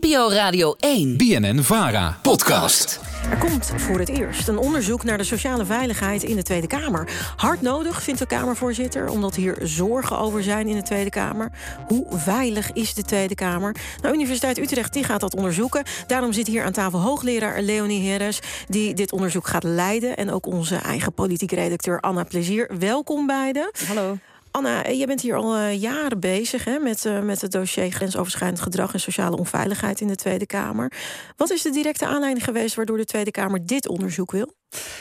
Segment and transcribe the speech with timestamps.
[0.00, 1.16] NPO Radio 1.
[1.16, 2.18] BNN Vara.
[2.22, 3.00] Podcast.
[3.30, 7.08] Er komt voor het eerst een onderzoek naar de sociale veiligheid in de Tweede Kamer.
[7.36, 11.50] Hard nodig, vindt de Kamervoorzitter, omdat hier zorgen over zijn in de Tweede Kamer.
[11.86, 13.76] Hoe veilig is de Tweede Kamer?
[14.02, 15.84] Nou, Universiteit Utrecht die gaat dat onderzoeken.
[16.06, 20.16] Daarom zit hier aan tafel hoogleraar Leonie Heres, die dit onderzoek gaat leiden.
[20.16, 22.70] En ook onze eigen politiek redacteur Anna Plezier.
[22.78, 23.70] Welkom beiden.
[23.86, 24.18] Hallo.
[24.50, 27.90] Anna, eh, jij bent hier al uh, jaren bezig hè, met, uh, met het dossier
[27.90, 30.92] grensoverschrijdend gedrag en sociale onveiligheid in de Tweede Kamer.
[31.36, 34.57] Wat is de directe aanleiding geweest waardoor de Tweede Kamer dit onderzoek wil?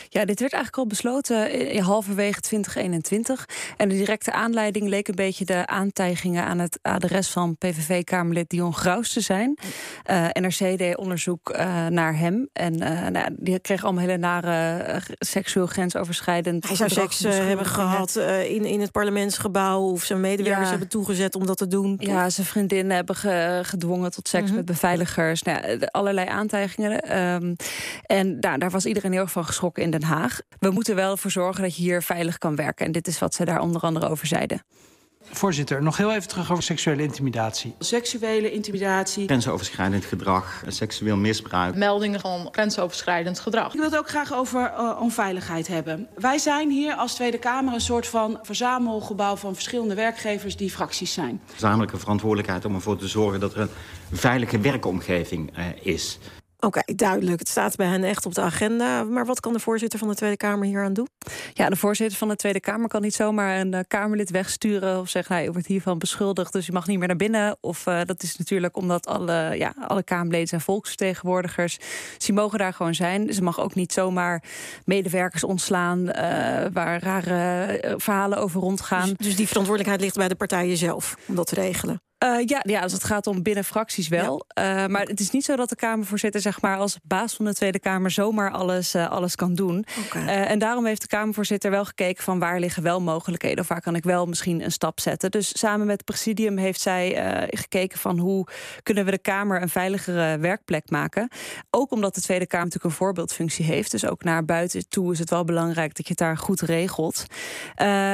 [0.09, 3.45] Ja, dit werd eigenlijk al besloten in halverwege 2021.
[3.77, 8.73] En de directe aanleiding leek een beetje de aantijgingen aan het adres van PVV-Kamerlid Dion
[8.73, 9.58] Graus te zijn.
[10.09, 12.49] Uh, NRC deed onderzoek uh, naar hem.
[12.53, 16.67] En uh, nou, die kreeg allemaal hele nare seksueel grensoverschrijdend.
[16.67, 18.16] Hij zou seks hebben gehad
[18.47, 19.81] in, in het parlementsgebouw.
[19.81, 20.70] Of zijn medewerkers ja.
[20.70, 21.95] hebben toegezet om dat te doen.
[21.99, 24.55] Ja, zijn vriendinnen hebben ge, gedwongen tot seks mm -hmm.
[24.58, 25.41] met beveiligers.
[25.41, 27.17] Nou, allerlei aantijgingen.
[27.17, 27.55] Um,
[28.05, 30.39] en nou, daar was iedereen heel erg van geschrokken in Den Haag.
[30.59, 32.86] We moeten wel ervoor zorgen dat je hier veilig kan werken.
[32.86, 34.61] En dit is wat ze daar onder andere over zeiden.
[35.31, 37.75] Voorzitter, nog heel even terug over seksuele intimidatie.
[37.80, 39.25] Seksuele intimidatie.
[39.25, 41.75] Grensoverschrijdend gedrag, seksueel misbruik.
[41.75, 43.67] Meldingen van grensoverschrijdend gedrag.
[43.67, 46.08] Ik wil het ook graag over uh, onveiligheid hebben.
[46.16, 51.14] Wij zijn hier als Tweede Kamer een soort van verzamelgebouw van verschillende werkgevers die fracties
[51.14, 51.42] zijn.
[51.53, 53.69] Gezamenlijke verantwoordelijkheid om ervoor te zorgen dat er een
[54.17, 56.19] veilige werkomgeving uh, is.
[56.59, 57.39] Oké, okay, duidelijk.
[57.39, 59.03] Het staat bij hen echt op de agenda.
[59.03, 61.08] Maar wat kan de voorzitter van de Tweede Kamer hier aan doen?
[61.53, 65.09] Ja, de voorzitter van de Tweede Kamer kan niet zomaar een uh, Kamerlid wegsturen of
[65.09, 67.58] zeggen: nou, je wordt hiervan beschuldigd, dus je mag niet meer naar binnen.
[67.61, 71.77] Of uh, dat is natuurlijk omdat alle, ja, alle Kamerleden zijn volksvertegenwoordigers.
[72.17, 73.33] Ze mogen daar gewoon zijn.
[73.33, 74.44] Ze mag ook niet zomaar
[74.86, 76.14] medewerkers ontslaan uh,
[76.73, 79.08] waar rare verhalen over rondgaan.
[79.08, 82.06] Dus, dus die verantwoordelijkheid ligt bij de partijen zelf om dat te regelen?
[82.23, 84.46] Uh, ja, ja, als het gaat om binnen fracties wel.
[84.48, 84.84] Ja.
[84.84, 87.54] Uh, maar het is niet zo dat de Kamervoorzitter, zeg maar, als baas van de
[87.54, 89.86] Tweede Kamer zomaar alles, uh, alles kan doen.
[90.06, 90.45] Okay.
[90.45, 93.95] en daarom heeft de Kamervoorzitter wel gekeken van waar liggen wel mogelijkheden of waar kan
[93.95, 95.32] ik wel misschien een stap zetten.
[95.32, 98.48] Dus samen met het presidium heeft zij gekeken van hoe
[98.83, 101.30] kunnen we de Kamer een veiligere werkplek maken.
[101.70, 103.92] Ook omdat de Tweede Kamer natuurlijk een voorbeeldfunctie heeft.
[103.92, 107.26] Dus ook naar buiten toe is het wel belangrijk dat je het daar goed regelt.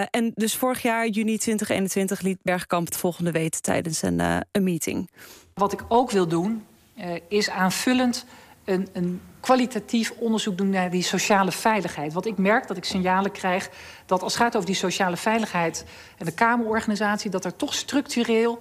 [0.09, 4.63] en dus vorig jaar, juni 2021, liet Bergkamp het volgende weten tijdens een, uh, een
[4.63, 5.09] meeting.
[5.53, 6.65] Wat ik ook wil doen,
[6.97, 8.25] uh, is aanvullend
[8.65, 12.13] een, een, kwalitatief onderzoek doen naar die sociale veiligheid.
[12.13, 13.69] Want ik merk dat ik signalen krijg
[14.05, 15.85] dat als het gaat over die sociale veiligheid
[16.17, 18.59] en de Kamerorganisatie, dat er toch structureel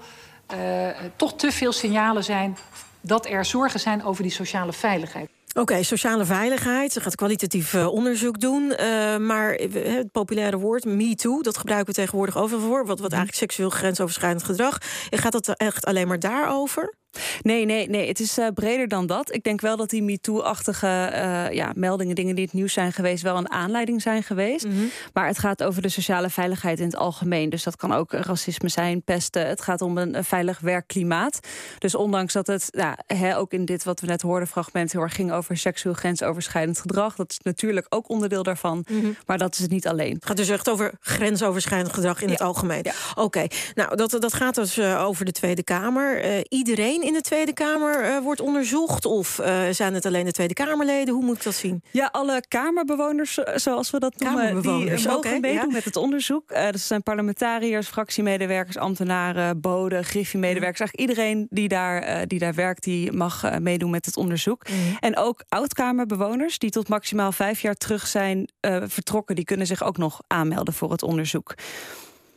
[0.55, 2.57] uh, toch te veel signalen zijn
[3.01, 5.29] dat er zorgen zijn over die sociale veiligheid.
[5.55, 6.93] Oké, okay, sociale veiligheid.
[6.93, 8.63] Ze gaat kwalitatief uh, onderzoek doen.
[8.81, 12.87] Uh, maar het populaire woord MeToo, dat gebruiken we tegenwoordig overal voor.
[12.87, 14.79] Wat, wat eigenlijk seksueel grensoverschrijdend gedrag.
[15.11, 16.95] Gaat dat echt alleen maar daarover?
[17.43, 18.09] Nee, nee, nee.
[18.09, 19.35] Het is uh, breder dan dat.
[19.35, 23.23] Ik denk wel dat die MeToo-achtige uh, ja, meldingen, dingen die het nieuws zijn geweest,
[23.23, 24.65] wel een aanleiding zijn geweest.
[24.67, 24.91] Mm -hmm.
[25.13, 27.51] Maar het gaat over de sociale veiligheid in het algemeen.
[27.51, 29.47] Dus dat kan ook racisme zijn, pesten.
[29.47, 31.41] Het gaat om een, een veilig werkklimaat.
[31.79, 35.01] Dus ondanks dat het ja, hè, ook in dit wat we net hoorden, fragment heel
[35.01, 37.17] erg ging over seksueel grensoverschrijdend gedrag.
[37.17, 38.85] Dat is natuurlijk ook onderdeel daarvan.
[38.91, 39.17] Mm -hmm.
[39.27, 40.15] Maar dat is het niet alleen.
[40.15, 42.33] Het gaat dus echt over grensoverschrijdend gedrag in ja.
[42.33, 42.81] het algemeen.
[42.83, 42.93] Ja.
[43.11, 43.51] Oké, okay.
[43.75, 46.45] nou dat, dat gaat dus uh, over de Tweede Kamer.
[46.49, 49.05] iedereen in de Tweede Kamer uh, wordt onderzocht?
[49.05, 51.15] Of uh, zijn het alleen de Tweede Kamerleden?
[51.15, 51.83] Hoe moet ik dat zien?
[51.91, 55.73] Ja, alle Kamerbewoners, zoals we dat noemen, die mogen okay, meedoen ja.
[55.73, 56.51] met het onderzoek.
[56.51, 60.81] Uh, dat zijn parlementariërs, fractiemedewerkers, ambtenaren, boden, griffiemedewerkers.
[60.81, 64.69] Eigenlijk iedereen die daar, die daar werkt, die mag meedoen met het onderzoek.
[64.69, 64.77] Mm.
[65.01, 68.49] En ook oud-Kamerbewoners die tot maximaal vijf jaar terug zijn
[68.87, 69.35] vertrokken...
[69.35, 71.55] die kunnen zich ook nog aanmelden voor het onderzoek.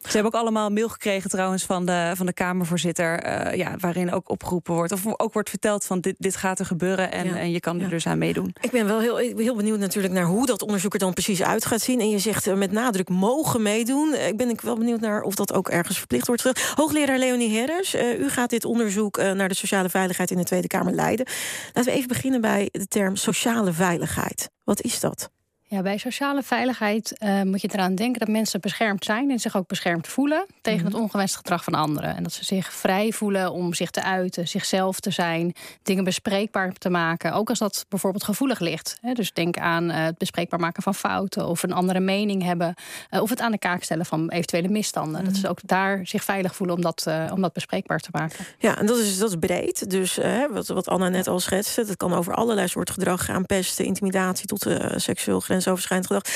[0.07, 3.25] Ze hebben ook allemaal mail gekregen trouwens van de, van de Kamervoorzitter...
[3.25, 6.65] Uh, ja, waarin ook opgeroepen wordt, of ook wordt verteld van dit, dit gaat er
[6.65, 7.11] gebeuren...
[7.11, 7.35] en, ja.
[7.35, 7.89] en je kan er ja.
[7.89, 8.55] dus aan meedoen.
[8.61, 11.65] Ik ben wel heel, heel benieuwd natuurlijk naar hoe dat onderzoek er dan precies uit
[11.65, 11.99] gaat zien.
[11.99, 14.13] En je zegt uh, met nadruk mogen meedoen.
[14.13, 16.73] Ik ben ik wel benieuwd naar of dat ook ergens verplicht wordt.
[16.75, 20.67] Hoogleraar Leonie Herres, uh, u gaat dit onderzoek naar de sociale veiligheid in de Tweede
[20.67, 21.25] Kamer leiden.
[21.73, 24.49] Laten we even beginnen bij de term sociale veiligheid.
[24.63, 25.33] Wat is dat?
[25.67, 29.55] Ja, bij sociale veiligheid uh, moet je eraan denken dat mensen beschermd zijn en zich
[29.55, 30.93] ook beschermd voelen tegen mm -hmm.
[30.93, 32.15] het ongewenst gedrag van anderen.
[32.15, 35.53] En dat ze zich vrij voelen om zich te uiten, zichzelf te zijn,
[35.83, 37.33] dingen bespreekbaar te maken.
[37.33, 38.97] Ook als dat bijvoorbeeld gevoelig ligt.
[39.13, 42.73] Dus denk aan uh, het bespreekbaar maken van fouten of een andere mening hebben.
[43.11, 45.19] Uh, of het aan de kaak stellen van eventuele misstanden.
[45.19, 45.33] Mm -hmm.
[45.33, 48.45] Dat ze ook daar zich veilig voelen om dat, om dat bespreekbaar te maken.
[48.57, 49.89] Ja, en dat is, dat is breed.
[49.89, 50.19] Dus
[50.51, 53.45] wat, wat Anna net al schetste, dat kan over allerlei soorten gedrag gaan.
[53.45, 56.33] Pesten, intimidatie tot seksueel grensoverschrijdend gedrag.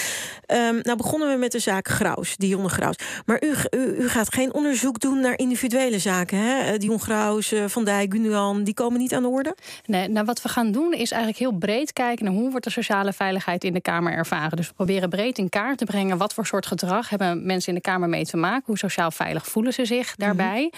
[0.68, 2.96] Um, nou begonnen we met de zaak Graus, Dion Graus.
[3.26, 6.78] Maar u, u, u, gaat geen onderzoek doen naar individuele zaken, hè?
[6.78, 9.56] Dion Graus, Van Dijk, Gundogan, die komen niet aan de orde?
[9.86, 12.72] Nee, nou wat we gaan doen is eigenlijk heel breed kijken naar hoe wordt de
[12.72, 14.58] sociale veiligheid in de Kamer ervaren.
[14.58, 17.76] Dus we proberen breed in kaart te brengen wat voor soort gedrag hebben mensen in
[17.76, 18.64] de Kamer mee te maken.
[18.66, 20.72] Hoe sociaal veilig voelen ze zich daarbij?
[20.74, 20.78] Mm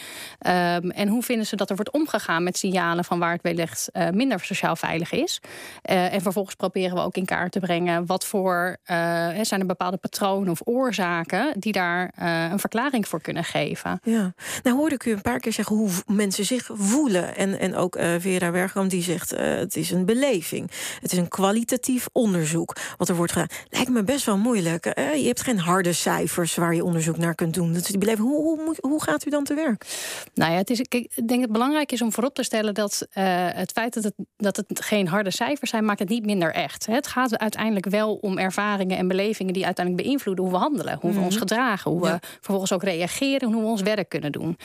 [0.92, 4.10] en hoe vinden ze dat er wordt omgegaan met signalen van waar het wellicht uh,
[4.10, 5.42] minder sociaal veilig is?
[5.90, 8.96] Uh, en vervolgens proberen we ook in kaart te brengen wat voor uh,
[9.42, 12.14] zijn er bepaalde patronen of oorzaken die daar
[12.52, 14.00] een verklaring voor kunnen geven.
[14.04, 14.34] Ja,
[14.64, 17.36] nou hoorde ik u een paar keer zeggen hoe mensen zich voelen.
[17.36, 20.72] En, en ook Vera Bergkamp die zegt het is een beleving.
[21.02, 23.48] Het is een kwalitatief onderzoek wat er wordt gedaan.
[23.70, 24.86] Lijkt me best wel moeilijk.
[24.96, 27.74] je hebt geen harde cijfers waar je onderzoek naar kunt doen.
[27.74, 28.28] Dat is die beleving.
[28.28, 29.86] Hoe, hoe, hoe gaat u dan te werk?
[30.34, 33.08] Nou ja, het is, ik denk dat het belangrijk is om voorop te stellen dat
[33.10, 36.86] het feit dat het, dat het geen harde cijfers zijn, maakt het niet minder echt.
[36.86, 41.14] Het gaat uiteindelijk wel om ervaringen en belevingen die uiteindelijk beïnvloeden hoe we handelen, hoe
[41.14, 41.40] we ons mhm.
[41.40, 44.58] gedragen, hoe we vervolgens ook reageren en hoe we ons werk kunnen doen.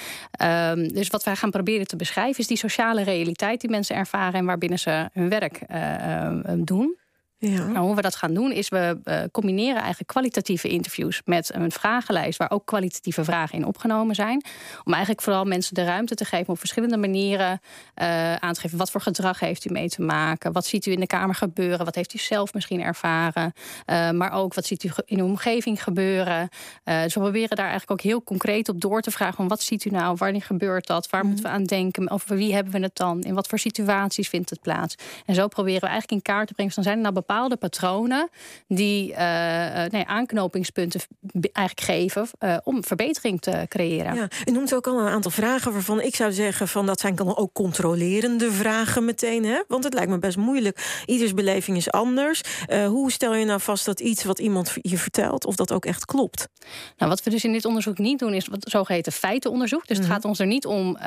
[0.43, 4.35] Um, dus wat wij gaan proberen te beschrijven is die sociale realiteit die mensen ervaren
[4.35, 6.97] en waarbinnen ze hun werk uh, doen.
[7.51, 7.67] Ja.
[7.67, 11.71] Nou, hoe we dat gaan doen is we uh, combineren eigenlijk kwalitatieve interviews met een
[11.71, 14.45] vragenlijst waar ook kwalitatieve vragen in opgenomen zijn.
[14.85, 17.61] Om eigenlijk vooral mensen de ruimte te geven op verschillende manieren
[17.97, 18.79] uh, aan te geven.
[18.79, 20.53] Wat voor gedrag heeft u mee te maken?
[20.53, 21.85] Wat ziet u in de kamer gebeuren?
[21.85, 23.53] Wat heeft u zelf misschien ervaren?
[23.87, 26.49] Uh, maar ook wat ziet u in uw omgeving gebeuren?
[26.85, 29.85] dus we proberen daar eigenlijk ook heel concreet op door te vragen: van wat ziet
[29.85, 30.17] u nou?
[30.19, 31.11] Wanneer gebeurt dat?
[31.11, 31.27] Waar mm.
[31.29, 32.11] moeten we aan denken?
[32.11, 33.23] Over wie hebben we het dan?
[33.23, 34.95] In wat voor situaties vindt het plaats?
[35.27, 38.29] En zo proberen we eigenlijk in kaart te brengen: dan zijn er nou bepaalde patronen
[38.69, 39.19] die uh,
[39.85, 41.01] nee, aanknopingspunten
[41.53, 44.15] eigenlijk geven uh, om verbetering te creëren.
[44.15, 47.15] Ja, u noemt ook al een aantal vragen waarvan ik zou zeggen van dat zijn
[47.15, 49.63] dan ook controlerende vragen meteen, hè?
[49.69, 51.03] Want het lijkt me best moeilijk.
[51.07, 52.41] Ieders beleving is anders.
[52.69, 55.85] Uh, hoe stel je nou vast dat iets wat iemand je vertelt of dat ook
[55.85, 56.49] echt klopt?
[56.97, 59.87] Nou, wat we dus in dit onderzoek niet doen is wat zogeheten feitenonderzoek.
[59.87, 60.15] Dus het mhm.
[60.15, 60.99] gaat ons er niet om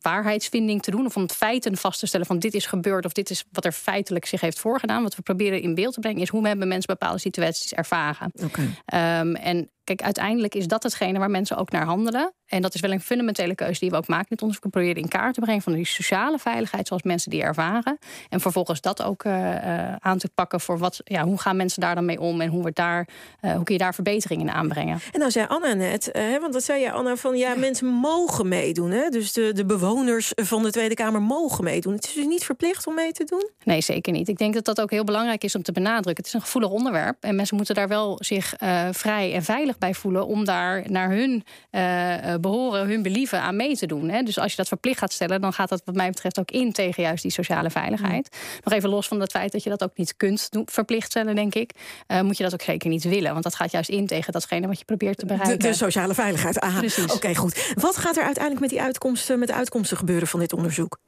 [0.00, 3.30] waarheidsvinding te doen of om feiten vast te stellen van dit is gebeurd of dit
[3.30, 5.02] is wat er feitelijk zich heeft voorgedaan.
[5.02, 8.32] Wat we proberen in beeld te brengen is hoe hebben mensen bepaalde situaties ervaren.
[8.44, 9.20] Okay.
[9.20, 12.32] Um, en kijk, uiteindelijk is dat hetgene waar mensen ook naar handelen.
[12.46, 14.64] En dat is wel een fundamentele keuze die we ook maken onderzoek.
[14.64, 17.98] We proberen in kaart te brengen van die sociale veiligheid zoals mensen die ervaren.
[18.28, 21.80] En vervolgens dat ook uh, uh, aan te pakken voor wat, ja, hoe gaan mensen
[21.80, 23.08] daar dan mee om en hoe, wordt daar,
[23.40, 25.00] uh, hoe kun je daar verbeteringen in aanbrengen.
[25.12, 26.10] En nou zei Anna net,
[26.40, 28.90] want dat zei je Anna van ja, mensen mogen meedoen.
[28.90, 29.08] Hè?
[29.08, 31.94] Dus de, de bewoners van de Tweede Kamer mogen meedoen.
[31.94, 33.50] Het is dus niet verplicht om mee te doen?
[33.64, 34.28] Nee, zeker niet.
[34.28, 36.16] Ik denk dat dat ook heel belangrijk is om te benadrukken.
[36.16, 38.54] Het is een gevoelig onderwerp en mensen moeten daar wel zich
[38.90, 41.44] vrij en veilig bij voelen om daar naar hun
[42.40, 44.08] behoren, hun believen aan mee te doen.
[44.08, 44.22] Hè.
[44.22, 46.72] Dus als je dat verplicht gaat stellen, dan gaat dat wat mij betreft ook in
[46.72, 48.36] tegen juist die sociale veiligheid.
[48.64, 51.34] Nog even los van het feit dat je dat ook niet kunt doen, verplicht stellen,
[51.34, 51.70] denk ik.
[52.08, 53.32] Uh, moet je dat ook zeker niet willen.
[53.32, 55.58] Want dat gaat juist in tegen datgene wat je probeert te bereiken.
[55.58, 56.62] De, de sociale veiligheid.
[57.14, 57.74] Oké, goed.
[57.74, 60.98] Wat gaat er uiteindelijk met die uitkomsten, met de uitkomsten gebeuren van dit onderzoek?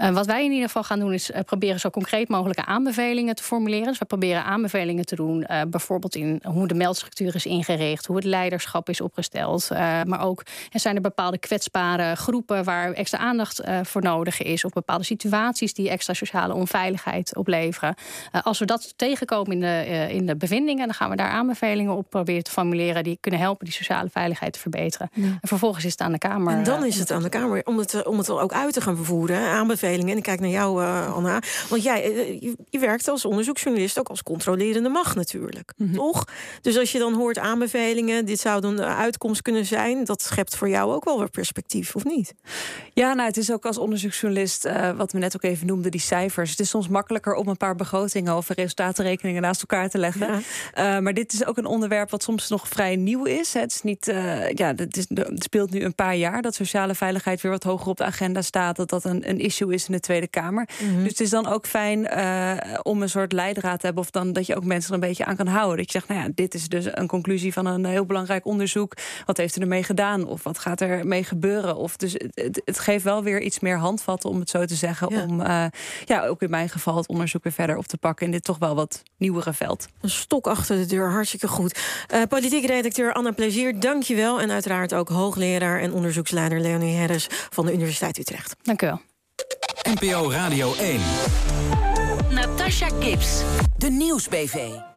[0.00, 3.42] Uh, wat wij in ieder geval gaan doen, is proberen zo concreet mogelijke aanbevelingen te
[3.42, 3.86] formuleren.
[3.86, 8.26] Dus we proberen aanbevelingen te doen, bijvoorbeeld in hoe de meldstructuur is ingericht, hoe het
[8.26, 9.68] leiderschap is opgesteld.
[10.04, 14.72] maar ook zijn er bepaalde kwetsbare groepen waar extra aandacht uh, voor nodig is, of
[14.72, 17.94] bepaalde situaties die extra sociale onveiligheid opleveren.
[18.32, 21.96] Uh, als we dat tegenkomen in de, in de bevindingen, dan gaan we daar aanbevelingen
[21.96, 25.10] op proberen te formuleren die kunnen helpen die sociale veiligheid te verbeteren.
[25.12, 25.24] Ja.
[25.24, 26.52] En vervolgens is het aan de Kamer.
[26.52, 28.96] En dan is het aan de Kamer om het, om het ook uit te gaan
[28.96, 30.10] vervoeren, aanbevelingen.
[30.10, 31.42] En ik kijk naar jou, Anna.
[31.68, 35.72] Want jij je, je, werkt als onderzoeksjournalist ook als controlerende macht natuurlijk.
[35.76, 35.96] Mm -hmm.
[35.96, 36.24] Toch?
[36.60, 40.56] Dus als je dan hoort aanbevelingen, dit zou dan de uitkomst kunnen zijn, dat schept
[40.56, 42.34] voor jou ook wel weer perspectief, of niet?
[42.94, 46.00] Ja, nou, het is ook als onderzoeksjournalist, uh, wat we net ook even noemden, die
[46.00, 46.50] cijfers.
[46.50, 50.26] Het is soms makkelijker om een paar begrotingen of resultatenrekeningen naast elkaar te leggen.
[50.74, 50.96] Ja.
[50.96, 53.54] Uh, maar dit is ook een onderwerp wat soms nog vrij nieuw is.
[53.54, 56.94] Het, is niet, uh, ja, het, is, het, speelt nu een paar jaar dat sociale
[56.94, 58.76] veiligheid weer wat hoger op de agenda staat.
[58.76, 60.68] Dat dat een, een issue is in de Tweede Kamer.
[60.80, 61.02] Mm -hmm.
[61.02, 61.98] Dus het is dan ook fijn
[62.82, 64.04] om een soort leidraad te hebben.
[64.04, 65.76] Of dan dat je ook mensen er een beetje aan kan houden.
[65.76, 68.92] Dat je zegt, nou ja, dit is dus een conclusie van een heel belangrijk onderzoek.
[69.26, 70.26] Wat heeft er ermee gedaan?
[70.26, 71.76] Of wat gaat er mee gebeuren?
[71.76, 75.08] Of dus het, het geeft wel weer iets meer handvatten, om het zo te zeggen.
[75.08, 75.64] Om uh,
[76.04, 78.58] ja, ook in mijn geval het onderzoek weer verder op te pakken in dit toch
[78.58, 79.88] wel wat nieuwere veld.
[80.00, 81.78] Een stok achter de deur, hartstikke goed.
[82.14, 84.40] Uh, politiek redacteur Anna Plezier, dankjewel.
[84.40, 88.56] En uiteraard ook hoogleraar en onderzoeksleider Leonie Herres van de Universiteit Utrecht.
[88.62, 89.00] Dank u wel.
[90.00, 91.00] NPO Radio 1.
[92.30, 93.42] Natasha Gibbs,
[93.76, 94.78] de Nieuwsbv.